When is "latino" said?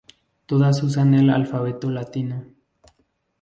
1.91-2.43